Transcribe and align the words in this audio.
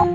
Meu 0.00 0.08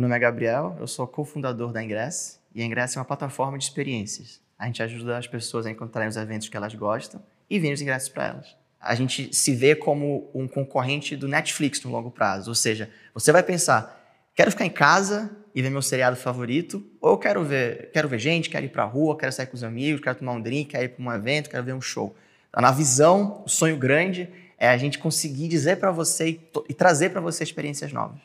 nome 0.00 0.14
é 0.14 0.18
Gabriel, 0.18 0.74
eu 0.80 0.86
sou 0.86 1.06
cofundador 1.06 1.70
da 1.70 1.82
Ingress 1.82 2.40
e 2.54 2.62
a 2.62 2.64
Ingress 2.64 2.96
é 2.96 3.00
uma 3.00 3.04
plataforma 3.04 3.58
de 3.58 3.64
experiências. 3.64 4.40
A 4.58 4.64
gente 4.64 4.82
ajuda 4.82 5.18
as 5.18 5.26
pessoas 5.26 5.66
a 5.66 5.70
encontrarem 5.70 6.08
os 6.08 6.16
eventos 6.16 6.48
que 6.48 6.56
elas 6.56 6.74
gostam 6.74 7.22
e 7.50 7.58
vender 7.58 7.74
os 7.74 7.82
ingressos 7.82 8.08
para 8.08 8.28
elas. 8.28 8.56
A 8.80 8.94
gente 8.94 9.34
se 9.34 9.54
vê 9.54 9.74
como 9.74 10.30
um 10.34 10.48
concorrente 10.48 11.14
do 11.14 11.28
Netflix 11.28 11.82
no 11.82 11.90
longo 11.90 12.10
prazo, 12.10 12.50
ou 12.50 12.54
seja, 12.54 12.88
você 13.12 13.32
vai 13.32 13.42
pensar, 13.42 13.95
quero 14.36 14.52
ficar 14.52 14.64
em 14.64 14.70
casa 14.70 15.28
e 15.52 15.60
ver 15.60 15.70
meu 15.70 15.82
seriado 15.82 16.14
favorito, 16.14 16.86
ou 17.00 17.10
eu 17.12 17.18
quero 17.18 17.42
ver, 17.42 17.90
quero 17.92 18.08
ver 18.08 18.20
gente, 18.20 18.48
quero 18.48 18.64
ir 18.64 18.68
para 18.68 18.84
a 18.84 18.86
rua, 18.86 19.18
quero 19.18 19.32
sair 19.32 19.46
com 19.46 19.56
os 19.56 19.64
amigos, 19.64 20.00
quero 20.00 20.16
tomar 20.16 20.32
um 20.32 20.40
drink, 20.40 20.70
quero 20.70 20.84
ir 20.84 20.90
para 20.90 21.04
um 21.04 21.12
evento, 21.12 21.50
quero 21.50 21.64
ver 21.64 21.74
um 21.74 21.80
show. 21.80 22.14
Então, 22.50 22.62
na 22.62 22.70
visão, 22.70 23.42
o 23.44 23.48
sonho 23.48 23.76
grande 23.76 24.28
é 24.56 24.68
a 24.68 24.76
gente 24.76 25.00
conseguir 25.00 25.48
dizer 25.48 25.78
para 25.78 25.90
você 25.90 26.28
e, 26.28 26.40
e 26.68 26.74
trazer 26.74 27.10
para 27.10 27.20
você 27.20 27.42
experiências 27.42 27.92
novas 27.92 28.20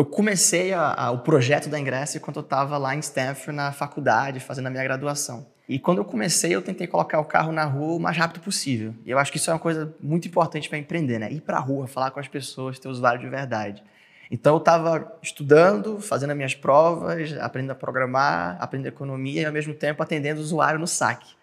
eu 0.00 0.04
comecei 0.06 0.72
a, 0.72 0.94
a, 0.94 1.10
o 1.10 1.18
projeto 1.18 1.68
da 1.68 1.78
Ingress 1.78 2.18
quando 2.20 2.36
eu 2.36 2.42
estava 2.42 2.78
lá 2.78 2.96
em 2.96 3.00
Stanford, 3.00 3.52
na 3.52 3.70
faculdade, 3.70 4.40
fazendo 4.40 4.68
a 4.68 4.70
minha 4.70 4.82
graduação. 4.82 5.46
E 5.68 5.78
quando 5.78 5.98
eu 5.98 6.06
comecei, 6.06 6.54
eu 6.54 6.62
tentei 6.62 6.86
colocar 6.86 7.20
o 7.20 7.24
carro 7.24 7.52
na 7.52 7.64
rua 7.64 7.96
o 7.96 8.00
mais 8.00 8.16
rápido 8.16 8.42
possível. 8.42 8.94
E 9.04 9.10
eu 9.10 9.18
acho 9.18 9.30
que 9.30 9.36
isso 9.36 9.50
é 9.50 9.52
uma 9.52 9.60
coisa 9.60 9.94
muito 10.00 10.26
importante 10.26 10.70
para 10.70 10.78
empreender, 10.78 11.18
né? 11.18 11.30
Ir 11.30 11.42
para 11.42 11.58
a 11.58 11.60
rua, 11.60 11.86
falar 11.86 12.10
com 12.12 12.18
as 12.18 12.26
pessoas, 12.26 12.78
ter 12.78 12.88
usuário 12.88 13.20
de 13.20 13.28
verdade. 13.28 13.84
Então 14.30 14.54
eu 14.54 14.58
estava 14.58 15.18
estudando, 15.20 16.00
fazendo 16.00 16.30
as 16.30 16.36
minhas 16.36 16.54
provas, 16.54 17.36
aprendendo 17.38 17.72
a 17.72 17.74
programar, 17.74 18.56
aprendendo 18.60 18.88
economia 18.88 19.42
e 19.42 19.44
ao 19.44 19.52
mesmo 19.52 19.74
tempo 19.74 20.02
atendendo 20.02 20.40
o 20.40 20.42
usuário 20.42 20.78
no 20.78 20.86
saque. 20.86 21.34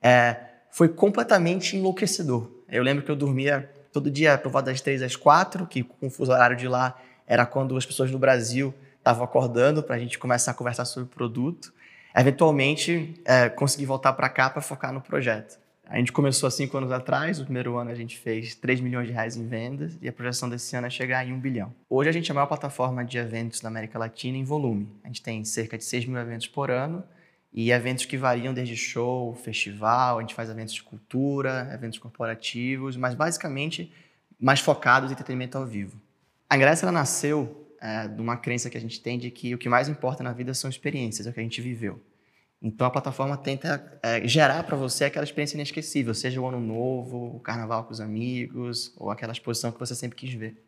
É, 0.00 0.36
foi 0.70 0.88
completamente 0.88 1.76
enlouquecedor. 1.76 2.48
Eu 2.68 2.82
lembro 2.82 3.04
que 3.04 3.10
eu 3.10 3.16
dormia 3.16 3.68
todo 3.92 4.10
dia 4.10 4.38
por 4.38 4.52
volta 4.52 4.70
das 4.70 4.80
três 4.80 5.02
às 5.02 5.16
quatro, 5.16 5.66
que 5.66 5.82
com 5.82 6.06
o 6.06 6.10
fuso 6.10 6.30
horário 6.30 6.56
de 6.56 6.68
lá 6.68 6.96
era 7.26 7.44
quando 7.44 7.76
as 7.76 7.84
pessoas 7.84 8.10
no 8.10 8.18
Brasil 8.18 8.72
estavam 8.98 9.24
acordando 9.24 9.82
para 9.82 9.96
a 9.96 9.98
gente 9.98 10.18
começar 10.18 10.52
a 10.52 10.54
conversar 10.54 10.84
sobre 10.84 11.08
o 11.08 11.12
produto. 11.12 11.72
Eventualmente, 12.14 13.20
é, 13.24 13.48
consegui 13.48 13.84
voltar 13.84 14.12
para 14.12 14.28
cá 14.28 14.48
para 14.48 14.62
focar 14.62 14.92
no 14.92 15.00
projeto. 15.00 15.58
A 15.90 15.96
gente 15.96 16.12
começou 16.12 16.46
há 16.46 16.50
cinco 16.50 16.76
anos 16.76 16.92
atrás, 16.92 17.38
no 17.38 17.46
primeiro 17.46 17.78
ano 17.78 17.90
a 17.90 17.94
gente 17.94 18.18
fez 18.18 18.54
3 18.54 18.78
milhões 18.78 19.06
de 19.06 19.12
reais 19.14 19.36
em 19.36 19.48
vendas 19.48 19.96
e 20.02 20.06
a 20.06 20.12
projeção 20.12 20.46
desse 20.46 20.76
ano 20.76 20.86
é 20.86 20.90
chegar 20.90 21.26
em 21.26 21.32
1 21.32 21.40
bilhão. 21.40 21.74
Hoje 21.88 22.10
a 22.10 22.12
gente 22.12 22.30
é 22.30 22.32
a 22.32 22.34
maior 22.34 22.46
plataforma 22.46 23.02
de 23.02 23.16
eventos 23.16 23.60
da 23.60 23.68
América 23.68 23.98
Latina 23.98 24.36
em 24.36 24.44
volume. 24.44 24.86
A 25.02 25.06
gente 25.06 25.22
tem 25.22 25.42
cerca 25.46 25.78
de 25.78 25.84
6 25.84 26.04
mil 26.04 26.18
eventos 26.18 26.46
por 26.46 26.70
ano 26.70 27.02
e 27.50 27.70
eventos 27.70 28.04
que 28.04 28.18
variam 28.18 28.52
desde 28.52 28.76
show, 28.76 29.34
festival, 29.34 30.18
a 30.18 30.20
gente 30.20 30.34
faz 30.34 30.50
eventos 30.50 30.74
de 30.74 30.82
cultura, 30.82 31.70
eventos 31.72 31.98
corporativos, 31.98 32.94
mas 32.94 33.14
basicamente 33.14 33.90
mais 34.38 34.60
focados 34.60 35.10
em 35.10 35.14
entretenimento 35.14 35.56
ao 35.56 35.64
vivo. 35.64 35.98
A 36.50 36.58
Grécia 36.58 36.84
ela 36.84 36.92
nasceu 36.92 37.66
é, 37.80 38.06
de 38.06 38.20
uma 38.20 38.36
crença 38.36 38.68
que 38.68 38.76
a 38.76 38.80
gente 38.80 39.00
tem 39.00 39.18
de 39.18 39.30
que 39.30 39.54
o 39.54 39.58
que 39.58 39.70
mais 39.70 39.88
importa 39.88 40.22
na 40.22 40.34
vida 40.34 40.52
são 40.52 40.68
experiências, 40.68 41.26
é 41.26 41.30
o 41.30 41.32
que 41.32 41.40
a 41.40 41.42
gente 41.42 41.62
viveu. 41.62 41.98
Então 42.60 42.86
a 42.86 42.90
plataforma 42.90 43.36
tenta 43.36 43.98
é, 44.02 44.26
gerar 44.26 44.64
para 44.64 44.76
você 44.76 45.04
aquela 45.04 45.24
experiência 45.24 45.56
inesquecível, 45.56 46.12
seja 46.12 46.40
o 46.40 46.46
ano 46.46 46.60
novo, 46.60 47.36
o 47.36 47.40
carnaval 47.40 47.84
com 47.84 47.92
os 47.92 48.00
amigos, 48.00 48.92
ou 48.96 49.10
aquela 49.10 49.32
exposição 49.32 49.70
que 49.70 49.78
você 49.78 49.94
sempre 49.94 50.16
quis 50.16 50.32
ver. 50.34 50.60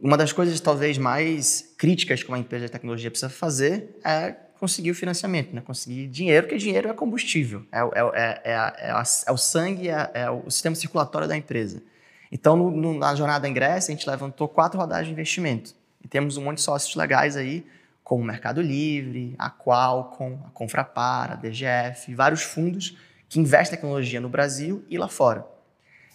Uma 0.00 0.16
das 0.16 0.32
coisas 0.32 0.58
talvez 0.58 0.96
mais 0.96 1.74
críticas 1.76 2.22
que 2.22 2.28
uma 2.28 2.38
empresa 2.38 2.64
de 2.64 2.72
tecnologia 2.72 3.10
precisa 3.10 3.30
fazer 3.30 3.98
é 4.02 4.34
conseguir 4.58 4.90
o 4.92 4.94
financiamento, 4.94 5.54
né? 5.54 5.60
conseguir 5.60 6.06
dinheiro, 6.06 6.46
porque 6.46 6.56
dinheiro 6.56 6.88
é 6.88 6.94
combustível, 6.94 7.66
é, 7.70 7.80
é, 7.80 8.40
é, 8.44 8.92
é 9.26 9.32
o 9.32 9.36
sangue, 9.36 9.88
é, 9.88 10.30
o 10.30 10.50
sistema 10.50 10.74
circulatório 10.76 11.28
da 11.28 11.36
empresa. 11.36 11.82
Então, 12.30 12.56
no, 12.56 12.70
no, 12.70 12.98
na 12.98 13.14
jornada 13.14 13.40
da 13.40 13.48
Ingresso, 13.48 13.90
a 13.90 13.94
gente 13.94 14.08
levantou 14.08 14.48
quatro 14.48 14.80
rodadas 14.80 15.06
de 15.06 15.12
investimento. 15.12 15.74
E 16.02 16.08
temos 16.08 16.36
um 16.36 16.44
monte 16.44 16.56
de 16.56 16.62
sócios 16.62 16.94
legais 16.96 17.36
aí, 17.36 17.66
como 18.02 18.22
o 18.22 18.26
Mercado 18.26 18.60
Livre, 18.60 19.34
a 19.38 19.50
Qualcomm, 19.50 20.38
a 20.46 20.50
Confrapar, 20.50 21.32
a 21.32 21.34
DGF, 21.36 22.14
vários 22.14 22.42
fundos 22.42 22.96
que 23.28 23.40
investem 23.40 23.74
em 23.74 23.76
tecnologia 23.76 24.20
no 24.20 24.28
Brasil 24.28 24.84
e 24.88 24.98
lá 24.98 25.08
fora. 25.08 25.46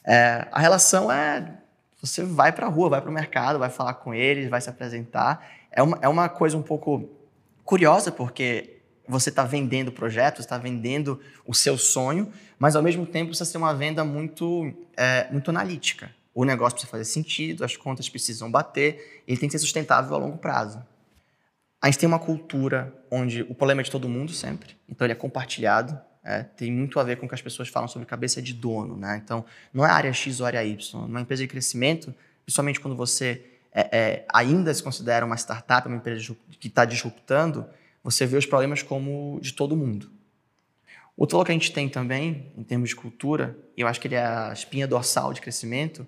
É, 0.06 0.48
a 0.52 0.60
relação 0.60 1.12
é 1.12 1.58
você 2.02 2.24
vai 2.24 2.52
para 2.52 2.68
a 2.68 2.70
rua, 2.70 2.90
vai 2.90 3.02
para 3.02 3.10
o 3.10 3.14
mercado, 3.14 3.58
vai 3.58 3.70
falar 3.70 3.96
com 3.96 4.14
eles, 4.14 4.50
vai 4.50 4.62
se 4.62 4.70
apresentar. 4.70 5.46
É 5.72 5.82
uma, 5.82 5.98
é 6.02 6.08
uma 6.08 6.30
coisa 6.30 6.56
um 6.56 6.62
pouco 6.62 7.10
curiosa, 7.66 8.12
porque 8.12 8.82
você 9.08 9.30
está 9.30 9.44
vendendo 9.44 9.88
o 9.88 9.92
projeto, 9.92 10.40
está 10.40 10.58
vendendo 10.58 11.20
o 11.46 11.54
seu 11.54 11.78
sonho, 11.78 12.32
mas 12.60 12.76
ao 12.76 12.84
mesmo 12.84 13.06
tempo 13.06 13.30
precisa 13.30 13.50
ser 13.50 13.58
uma 13.58 13.74
venda 13.74 14.04
muito, 14.04 14.72
é, 14.96 15.28
muito 15.32 15.50
analítica. 15.50 16.12
O 16.36 16.46
negócio 16.46 16.76
precisa 16.76 16.92
fazer 16.92 17.06
sentido, 17.06 17.64
as 17.64 17.76
contas 17.76 18.08
precisam 18.10 18.52
bater, 18.52 19.24
ele 19.28 19.40
tem 19.40 19.50
que 19.50 19.58
ser 19.58 19.60
sustentável 19.60 20.16
a 20.16 20.20
longo 20.20 20.38
prazo. 20.38 20.84
A 21.82 21.88
gente 21.88 22.00
tem 22.00 22.08
uma 22.08 22.20
cultura 22.20 22.94
onde 23.12 23.44
o 23.44 23.54
problema 23.54 23.82
é 23.82 23.84
de 23.84 23.92
todo 23.92 24.10
mundo 24.10 24.32
sempre, 24.32 24.76
então 24.90 25.06
ele 25.06 25.14
é 25.14 25.16
compartilhado, 25.16 26.00
é, 26.24 26.44
tem 26.44 26.72
muito 26.72 27.00
a 27.00 27.04
ver 27.04 27.18
com 27.18 27.26
o 27.26 27.30
que 27.30 27.36
as 27.36 27.42
pessoas 27.42 27.70
falam 27.70 27.88
sobre 27.88 28.06
cabeça 28.06 28.42
de 28.42 28.54
dono. 28.54 28.98
Né? 28.98 29.22
Então, 29.24 29.46
não 29.74 29.86
é 29.86 29.90
área 29.90 30.12
X 30.12 30.42
ou 30.42 30.46
área 30.46 30.62
Y. 30.62 31.02
Numa 31.08 31.22
empresa 31.22 31.44
de 31.44 31.48
crescimento, 31.48 32.14
principalmente 32.44 32.82
quando 32.82 32.98
você 32.98 33.46
é, 33.72 33.98
é, 33.98 34.26
ainda 34.34 34.74
se 34.74 34.84
considera 34.84 35.26
uma 35.26 35.38
startup, 35.38 35.88
uma 35.88 35.98
empresa 35.98 36.36
que 36.60 36.68
está 36.68 36.84
disruptando, 36.84 37.66
você 38.04 38.26
vê 38.26 38.36
os 38.36 38.46
problemas 38.46 38.82
como 38.82 39.40
de 39.42 39.54
todo 39.54 39.78
mundo. 39.78 40.10
Outro 41.16 41.44
que 41.46 41.52
a 41.52 41.54
gente 41.54 41.72
tem 41.72 41.88
também, 41.88 42.52
em 42.58 42.64
termos 42.64 42.90
de 42.90 42.96
cultura, 42.96 43.58
e 43.76 43.82
eu 43.82 43.88
acho 43.88 44.00
que 44.00 44.08
ele 44.08 44.16
é 44.16 44.26
a 44.26 44.52
espinha 44.52 44.86
dorsal 44.86 45.32
de 45.32 45.40
crescimento, 45.40 46.06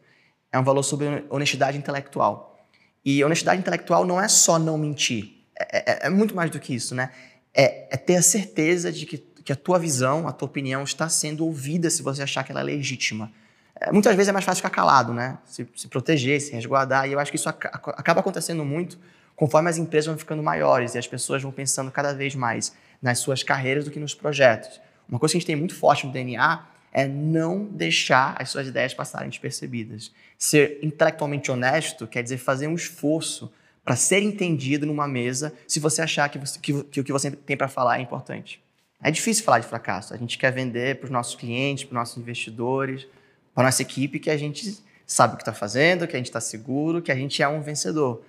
é 0.51 0.59
um 0.59 0.63
valor 0.63 0.84
sobre 0.84 1.25
honestidade 1.30 1.78
intelectual. 1.78 2.68
E 3.06 3.24
honestidade 3.24 3.62
intelectual 3.62 4.06
não 4.06 4.19
é 4.19 4.28
só 4.28 4.59
não 4.59 4.78
mentir, 4.78 5.38
é, 5.59 6.06
é, 6.06 6.08
é 6.08 6.09
muito 6.09 6.36
mais 6.36 6.50
do 6.50 6.59
que 6.59 6.74
isso, 6.74 6.96
né? 6.96 7.12
É, 7.53 7.88
é, 7.94 7.97
ter 7.97 8.16
a 8.16 8.22
certeza 8.22 8.92
de 8.92 9.06
que, 9.06 9.18
que 9.18 9.52
a 9.52 9.56
tua 9.56 9.78
visão, 9.78 10.28
a 10.28 10.31
tua 10.31 10.47
opinião 10.47 10.84
está 10.84 11.09
sendo 11.09 11.46
ouvida 11.46 11.90
se 11.90 12.02
você 12.02 12.24
achar 12.24 12.44
que 12.44 12.52
ela 12.52 12.62
é 12.62 12.64
legítima. 12.64 13.31
É, 13.75 13.92
muitas 13.92 14.16
vezes 14.16 14.30
é 14.30 14.31
mais 14.31 14.46
fácil 14.46 14.62
ficar 14.62 14.69
calado, 14.69 15.14
né? 15.14 15.38
Se, 15.46 15.68
se 15.75 15.88
proteger, 15.88 16.40
se 16.42 16.52
resguardar, 16.52 17.08
e 17.08 17.14
eu 17.14 17.19
acho 17.19 17.31
que 17.31 17.38
isso 17.38 17.50
ac 17.50 17.68
acaba 17.74 18.19
acontecendo 18.22 18.64
muito 18.64 18.98
conforme 19.36 19.69
as 19.69 19.78
empresas 19.78 20.08
vão 20.08 20.18
ficando 20.18 20.44
maiores 20.44 20.96
e 20.96 20.98
as 20.98 21.08
pessoas 21.08 21.42
vão 21.42 21.50
pensando 21.50 21.90
cada 21.90 22.14
vez 22.14 22.36
mais 22.36 22.75
nas 23.02 23.19
suas 23.19 23.42
carreiras 23.42 23.86
do 23.86 23.92
que 23.92 23.98
nos 23.98 24.14
projetos. 24.14 24.81
Uma 25.08 25.18
coisa 25.18 25.31
que 25.31 25.38
a 25.38 25.40
gente 25.40 25.48
tem 25.48 25.56
muito 25.56 25.74
forte 25.74 26.06
no 26.06 26.12
DNA 26.12 26.66
é 26.92 27.08
não 27.08 27.64
deixar 27.64 28.36
as 28.38 28.50
suas 28.50 28.68
ideias 28.68 28.94
passarem 28.94 29.30
despercebidas. 29.30 30.12
Ser 30.38 30.80
intelectualmente 30.84 31.50
honesto 31.50 32.06
quer 32.06 32.22
dizer 32.22 32.38
fazer 32.38 32.68
um 32.68 32.75
esforço 32.75 33.50
para 33.84 33.95
ser 33.95 34.22
entendido 34.22 34.85
numa 34.85 35.07
mesa 35.07 35.53
se 35.67 35.79
você 35.79 36.01
achar 36.01 36.29
que, 36.29 36.38
você, 36.38 36.59
que, 36.59 36.84
que 36.84 37.00
o 37.00 37.03
que 37.03 37.12
você 37.12 37.31
tem 37.31 37.57
para 37.57 37.67
falar 37.67 38.00
é 38.00 38.01
importante. 38.01 38.62
É 39.01 39.09
difícil 39.09 39.44
falar 39.44 39.59
de 39.59 39.67
fracasso. 39.67 40.13
A 40.13 40.17
gente 40.17 40.38
quer 40.38 40.51
vender 40.51 40.97
para 40.97 41.06
os 41.06 41.12
nossos 41.12 41.35
clientes, 41.35 41.85
para 41.85 41.94
os 41.94 42.00
nossos 42.00 42.18
investidores, 42.18 43.07
para 43.53 43.63
nossa 43.63 43.81
equipe 43.81 44.19
que 44.19 44.29
a 44.29 44.38
gente 44.38 44.78
sabe 45.06 45.34
o 45.34 45.38
que 45.38 45.41
está 45.41 45.53
fazendo, 45.53 46.07
que 46.07 46.16
a 46.16 46.19
gente 46.19 46.28
está 46.28 46.41
seguro, 46.41 47.01
que 47.01 47.12
a 47.12 47.16
gente 47.16 47.41
é 47.41 47.47
um 47.47 47.62
vencedor. 47.62 48.23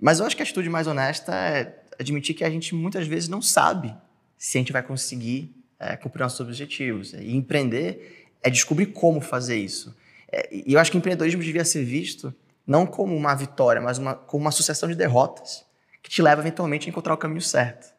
Mas 0.00 0.20
eu 0.20 0.26
acho 0.26 0.36
que 0.36 0.42
a 0.42 0.44
atitude 0.44 0.68
mais 0.68 0.86
honesta 0.86 1.34
é 1.34 1.74
admitir 1.98 2.34
que 2.34 2.44
a 2.44 2.50
gente 2.50 2.74
muitas 2.74 3.06
vezes 3.06 3.28
não 3.28 3.40
sabe 3.40 3.94
se 4.36 4.58
a 4.58 4.60
gente 4.60 4.72
vai 4.72 4.82
conseguir 4.82 5.54
é, 5.78 5.96
cumprir 5.96 6.22
nossos 6.22 6.40
objetivos. 6.40 7.12
E 7.14 7.34
empreender 7.34 8.28
é 8.42 8.50
descobrir 8.50 8.86
como 8.86 9.20
fazer 9.20 9.56
isso. 9.56 9.96
É, 10.30 10.48
e 10.52 10.72
eu 10.74 10.80
acho 10.80 10.90
que 10.90 10.96
o 10.96 10.98
empreendedorismo 10.98 11.42
devia 11.42 11.64
ser 11.64 11.84
visto 11.84 12.34
não 12.68 12.86
como 12.86 13.16
uma 13.16 13.34
vitória, 13.34 13.82
mas 13.82 13.98
uma, 13.98 14.14
como 14.14 14.44
uma 14.44 14.52
sucessão 14.52 14.88
de 14.88 14.94
derrotas 14.94 15.64
que 16.02 16.10
te 16.10 16.22
leva 16.22 16.40
eventualmente 16.42 16.88
a 16.88 16.90
encontrar 16.90 17.14
o 17.14 17.16
caminho 17.16 17.42
certo. 17.42 17.92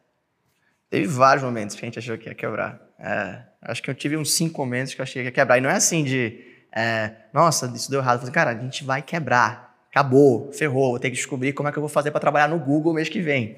Teve 0.88 1.06
vários 1.06 1.44
momentos 1.44 1.76
que 1.76 1.84
a 1.84 1.86
gente 1.86 1.98
achou 1.98 2.16
que 2.16 2.28
ia 2.28 2.34
quebrar. 2.34 2.80
É, 2.98 3.42
acho 3.62 3.82
que 3.82 3.90
eu 3.90 3.94
tive 3.94 4.16
uns 4.16 4.32
cinco 4.32 4.62
momentos 4.62 4.94
que 4.94 5.00
eu 5.00 5.02
achei 5.02 5.22
que 5.22 5.28
ia 5.28 5.32
quebrar. 5.32 5.58
E 5.58 5.60
não 5.60 5.68
é 5.68 5.74
assim 5.74 6.02
de, 6.04 6.42
é, 6.72 7.12
nossa, 7.32 7.66
isso 7.74 7.90
deu 7.90 8.00
errado. 8.00 8.14
Eu 8.14 8.20
falei, 8.20 8.32
cara, 8.32 8.50
a 8.52 8.58
gente 8.58 8.82
vai 8.82 9.02
quebrar 9.02 9.70
acabou, 9.90 10.52
ferrou, 10.52 10.90
vou 10.90 11.00
ter 11.00 11.10
que 11.10 11.16
descobrir 11.16 11.52
como 11.52 11.68
é 11.68 11.72
que 11.72 11.78
eu 11.78 11.82
vou 11.82 11.88
fazer 11.88 12.12
para 12.12 12.20
trabalhar 12.20 12.48
no 12.48 12.58
Google 12.58 12.94
mês 12.94 13.08
que 13.08 13.20
vem. 13.20 13.56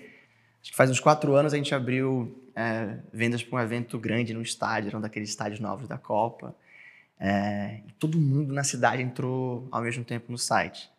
Acho 0.61 0.70
que 0.70 0.76
faz 0.76 0.91
uns 0.91 0.99
quatro 0.99 1.35
anos 1.35 1.53
a 1.53 1.56
gente 1.56 1.75
abriu 1.75 2.50
é, 2.56 2.97
vendas 3.12 3.43
para 3.43 3.58
um 3.58 3.62
evento 3.62 3.99
grande 3.99 4.32
no 4.32 4.41
estádio, 4.41 4.88
era 4.88 4.99
um 4.99 5.00
daqueles 5.00 5.29
estádios 5.29 5.61
novos 5.61 5.87
da 5.87 5.99
Copa. 5.99 6.56
É, 7.20 7.81
todo 7.99 8.19
mundo 8.19 8.53
na 8.53 8.65
cidade 8.65 9.03
entrou 9.03 9.69
ao 9.70 9.82
mesmo 9.82 10.05
tempo 10.05 10.32
no 10.32 10.38
site. 10.38 10.91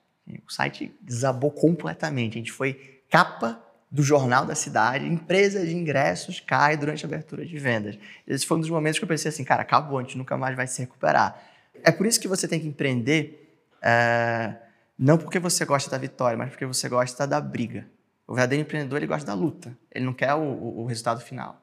O 0.47 0.51
site 0.51 0.93
desabou 1.01 1.51
completamente. 1.51 2.37
A 2.37 2.39
gente 2.39 2.51
foi 2.51 3.01
capa 3.09 3.61
do 3.91 4.01
jornal 4.01 4.43
da 4.45 4.55
cidade, 4.55 5.05
empresa 5.05 5.63
de 5.63 5.75
ingressos 5.75 6.39
cai 6.39 6.75
durante 6.75 7.05
a 7.05 7.07
abertura 7.07 7.45
de 7.45 7.57
vendas. 7.59 7.97
Esse 8.25 8.43
foi 8.45 8.57
um 8.57 8.59
dos 8.59 8.69
momentos 8.69 8.97
que 8.97 9.05
eu 9.05 9.07
pensei 9.07 9.29
assim, 9.29 9.43
cara, 9.43 9.61
acabou, 9.61 9.99
a 9.99 10.01
gente 10.01 10.17
nunca 10.17 10.35
mais 10.35 10.55
vai 10.55 10.65
se 10.65 10.81
recuperar. 10.81 11.39
É 11.83 11.91
por 11.91 12.07
isso 12.07 12.19
que 12.19 12.27
você 12.27 12.47
tem 12.47 12.59
que 12.59 12.67
empreender 12.67 13.61
é, 13.83 14.55
não 14.97 15.17
porque 15.17 15.37
você 15.37 15.65
gosta 15.65 15.91
da 15.91 15.97
vitória, 15.97 16.37
mas 16.37 16.49
porque 16.49 16.65
você 16.65 16.87
gosta 16.87 17.27
da 17.27 17.39
briga. 17.41 17.85
O 18.25 18.33
verdadeiro 18.33 18.63
empreendedor 18.63 18.97
ele 18.97 19.07
gosta 19.07 19.27
da 19.27 19.33
luta, 19.33 19.77
ele 19.91 20.05
não 20.05 20.13
quer 20.13 20.33
o, 20.33 20.41
o, 20.41 20.81
o 20.81 20.85
resultado 20.85 21.21
final. 21.21 21.61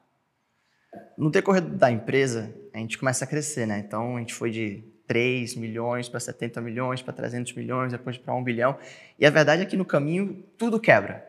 No 1.17 1.29
decorrer 1.31 1.61
da 1.61 1.91
empresa, 1.91 2.53
a 2.73 2.77
gente 2.77 2.97
começa 2.97 3.25
a 3.25 3.27
crescer, 3.27 3.65
né? 3.65 3.79
Então 3.79 4.15
a 4.15 4.19
gente 4.19 4.33
foi 4.33 4.51
de 4.51 4.83
3 5.11 5.55
milhões 5.55 6.07
para 6.07 6.21
70 6.21 6.61
milhões, 6.61 7.01
para 7.01 7.11
300 7.11 7.51
milhões, 7.51 7.91
depois 7.91 8.17
para 8.17 8.33
1 8.33 8.41
bilhão. 8.41 8.77
E 9.19 9.25
a 9.25 9.29
verdade 9.29 9.61
é 9.61 9.65
que 9.65 9.75
no 9.75 9.83
caminho 9.83 10.41
tudo 10.57 10.79
quebra. 10.79 11.21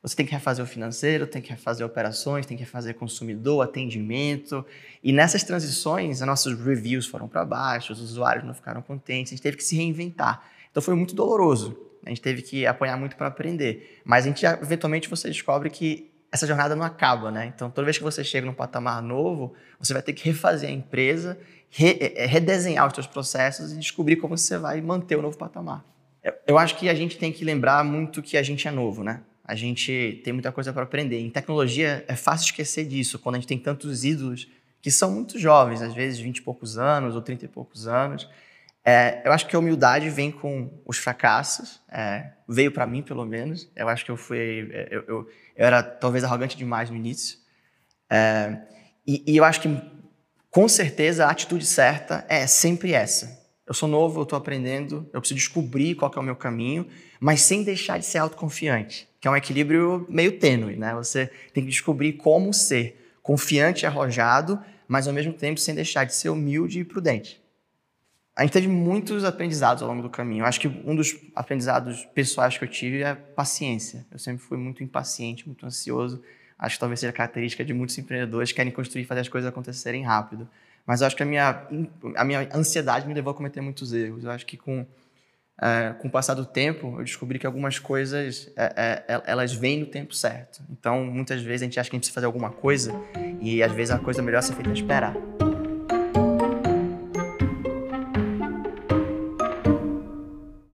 Você 0.00 0.14
tem 0.14 0.24
que 0.24 0.30
refazer 0.30 0.64
o 0.64 0.68
financeiro, 0.68 1.26
tem 1.26 1.42
que 1.42 1.50
refazer 1.50 1.84
operações, 1.84 2.46
tem 2.46 2.56
que 2.56 2.62
refazer 2.62 2.94
consumidor, 2.94 3.64
atendimento. 3.64 4.64
E 5.02 5.12
nessas 5.12 5.42
transições, 5.42 6.22
as 6.22 6.28
nossos 6.28 6.56
reviews 6.56 7.04
foram 7.08 7.26
para 7.26 7.44
baixo, 7.44 7.92
os 7.92 8.00
usuários 8.00 8.44
não 8.44 8.54
ficaram 8.54 8.80
contentes, 8.80 9.32
a 9.32 9.34
gente 9.34 9.42
teve 9.42 9.56
que 9.56 9.64
se 9.64 9.74
reinventar. 9.74 10.48
Então 10.70 10.80
foi 10.80 10.94
muito 10.94 11.12
doloroso. 11.12 11.76
A 12.04 12.10
gente 12.10 12.20
teve 12.20 12.42
que 12.42 12.64
apanhar 12.64 12.96
muito 12.96 13.16
para 13.16 13.26
aprender. 13.26 14.00
Mas 14.04 14.24
a 14.24 14.28
gente, 14.28 14.46
eventualmente, 14.46 15.08
você 15.08 15.26
descobre 15.26 15.68
que 15.68 16.12
essa 16.30 16.46
jornada 16.46 16.74
não 16.74 16.84
acaba, 16.84 17.30
né? 17.30 17.52
Então, 17.54 17.70
toda 17.70 17.84
vez 17.84 17.98
que 17.98 18.04
você 18.04 18.22
chega 18.22 18.46
num 18.46 18.54
patamar 18.54 19.02
novo, 19.02 19.54
você 19.78 19.92
vai 19.92 20.02
ter 20.02 20.12
que 20.12 20.24
refazer 20.24 20.68
a 20.68 20.72
empresa, 20.72 21.38
re, 21.70 21.98
é, 22.00 22.24
é, 22.24 22.26
redesenhar 22.26 22.86
os 22.86 22.94
seus 22.94 23.06
processos 23.06 23.72
e 23.72 23.78
descobrir 23.78 24.16
como 24.16 24.36
você 24.36 24.58
vai 24.58 24.80
manter 24.80 25.16
o 25.16 25.22
novo 25.22 25.36
patamar. 25.36 25.84
Eu 26.46 26.58
acho 26.58 26.76
que 26.76 26.88
a 26.88 26.94
gente 26.94 27.16
tem 27.18 27.32
que 27.32 27.44
lembrar 27.44 27.84
muito 27.84 28.20
que 28.20 28.36
a 28.36 28.42
gente 28.42 28.66
é 28.66 28.70
novo, 28.70 29.04
né? 29.04 29.20
A 29.44 29.54
gente 29.54 30.20
tem 30.24 30.32
muita 30.32 30.50
coisa 30.50 30.72
para 30.72 30.82
aprender. 30.82 31.20
Em 31.20 31.30
tecnologia, 31.30 32.04
é 32.08 32.16
fácil 32.16 32.46
esquecer 32.46 32.84
disso, 32.84 33.18
quando 33.18 33.36
a 33.36 33.38
gente 33.38 33.46
tem 33.46 33.58
tantos 33.58 34.04
ídolos 34.04 34.48
que 34.82 34.90
são 34.90 35.10
muito 35.12 35.38
jovens, 35.38 35.82
às 35.82 35.94
vezes 35.94 36.18
20 36.18 36.38
e 36.38 36.42
poucos 36.42 36.78
anos 36.78 37.14
ou 37.14 37.22
30 37.22 37.44
e 37.44 37.48
poucos 37.48 37.86
anos. 37.86 38.28
É, 38.88 39.20
eu 39.24 39.32
acho 39.32 39.48
que 39.48 39.56
a 39.56 39.58
humildade 39.58 40.08
vem 40.08 40.30
com 40.30 40.70
os 40.86 40.96
fracassos, 40.96 41.80
é, 41.90 42.30
veio 42.48 42.70
para 42.70 42.86
mim, 42.86 43.02
pelo 43.02 43.26
menos. 43.26 43.68
Eu 43.74 43.88
acho 43.88 44.04
que 44.04 44.12
eu 44.12 44.16
fui. 44.16 44.70
É, 44.70 44.88
eu, 44.92 45.02
eu, 45.08 45.28
eu 45.56 45.66
era 45.66 45.82
talvez 45.82 46.22
arrogante 46.22 46.56
demais 46.56 46.88
no 46.88 46.94
início. 46.94 47.36
É, 48.08 48.58
e, 49.04 49.24
e 49.26 49.36
eu 49.36 49.42
acho 49.42 49.60
que, 49.60 49.82
com 50.52 50.68
certeza, 50.68 51.26
a 51.26 51.30
atitude 51.32 51.66
certa 51.66 52.24
é 52.28 52.46
sempre 52.46 52.92
essa. 52.92 53.44
Eu 53.66 53.74
sou 53.74 53.88
novo, 53.88 54.20
eu 54.20 54.22
estou 54.22 54.38
aprendendo, 54.38 55.10
eu 55.12 55.20
preciso 55.20 55.40
descobrir 55.40 55.96
qual 55.96 56.12
é 56.14 56.20
o 56.20 56.22
meu 56.22 56.36
caminho, 56.36 56.86
mas 57.18 57.40
sem 57.40 57.64
deixar 57.64 57.98
de 57.98 58.06
ser 58.06 58.18
autoconfiante, 58.18 59.08
que 59.20 59.26
é 59.26 59.30
um 59.30 59.36
equilíbrio 59.36 60.06
meio 60.08 60.38
tênue, 60.38 60.76
né? 60.76 60.94
Você 60.94 61.26
tem 61.52 61.64
que 61.64 61.70
descobrir 61.70 62.12
como 62.12 62.54
ser 62.54 63.16
confiante 63.20 63.82
e 63.82 63.86
arrojado, 63.86 64.62
mas 64.86 65.08
ao 65.08 65.12
mesmo 65.12 65.32
tempo 65.32 65.58
sem 65.58 65.74
deixar 65.74 66.04
de 66.04 66.14
ser 66.14 66.28
humilde 66.28 66.78
e 66.78 66.84
prudente. 66.84 67.44
A 68.36 68.42
gente 68.42 68.52
teve 68.52 68.68
muitos 68.68 69.24
aprendizados 69.24 69.82
ao 69.82 69.88
longo 69.88 70.02
do 70.02 70.10
caminho. 70.10 70.42
Eu 70.42 70.46
acho 70.46 70.60
que 70.60 70.68
um 70.68 70.94
dos 70.94 71.16
aprendizados 71.34 72.04
pessoais 72.14 72.58
que 72.58 72.64
eu 72.64 72.68
tive 72.68 73.02
é 73.02 73.14
paciência. 73.14 74.04
Eu 74.12 74.18
sempre 74.18 74.44
fui 74.44 74.58
muito 74.58 74.84
impaciente, 74.84 75.46
muito 75.46 75.64
ansioso. 75.64 76.22
Acho 76.58 76.76
que 76.76 76.80
talvez 76.80 77.00
seja 77.00 77.14
característica 77.14 77.64
de 77.64 77.72
muitos 77.72 77.96
empreendedores 77.96 78.50
que 78.50 78.56
querem 78.56 78.70
construir 78.70 79.02
e 79.02 79.04
fazer 79.06 79.22
as 79.22 79.28
coisas 79.28 79.48
acontecerem 79.48 80.04
rápido. 80.04 80.46
Mas 80.86 81.00
eu 81.00 81.06
acho 81.06 81.16
que 81.16 81.22
a 81.22 81.26
minha, 81.26 81.66
a 82.14 82.24
minha 82.24 82.46
ansiedade 82.54 83.08
me 83.08 83.14
levou 83.14 83.30
a 83.30 83.34
cometer 83.34 83.62
muitos 83.62 83.94
erros. 83.94 84.22
Eu 84.22 84.30
acho 84.30 84.44
que 84.44 84.58
com, 84.58 84.86
é, 85.60 85.94
com 85.98 86.08
o 86.08 86.10
passar 86.10 86.34
do 86.34 86.44
tempo, 86.44 86.94
eu 86.98 87.04
descobri 87.04 87.38
que 87.38 87.46
algumas 87.46 87.78
coisas, 87.78 88.52
é, 88.54 89.04
é, 89.08 89.22
elas 89.24 89.54
vêm 89.54 89.80
no 89.80 89.86
tempo 89.86 90.14
certo. 90.14 90.62
Então, 90.70 91.06
muitas 91.06 91.40
vezes 91.40 91.62
a 91.62 91.64
gente 91.64 91.80
acha 91.80 91.88
que 91.88 91.96
a 91.96 91.98
gente 91.98 92.02
precisa 92.02 92.14
fazer 92.14 92.26
alguma 92.26 92.50
coisa 92.50 92.92
e 93.40 93.62
às 93.62 93.72
vezes 93.72 93.94
a 93.94 93.98
coisa 93.98 94.20
melhor 94.20 94.40
é 94.40 94.42
ser 94.42 94.52
feita 94.52 94.70
esperar. 94.70 95.16